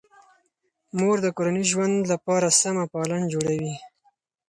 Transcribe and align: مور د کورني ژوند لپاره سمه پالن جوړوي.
مور 0.97 1.17
د 1.21 1.27
کورني 1.37 1.63
ژوند 1.71 1.97
لپاره 2.11 2.55
سمه 2.61 2.85
پالن 2.93 3.21
جوړوي. 3.33 3.73